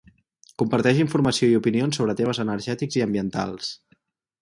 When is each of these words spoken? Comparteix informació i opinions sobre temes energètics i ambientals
Comparteix 0.61 1.01
informació 1.03 1.51
i 1.51 1.59
opinions 1.59 2.01
sobre 2.01 2.17
temes 2.25 2.43
energètics 2.47 3.01
i 3.01 3.09
ambientals 3.11 3.73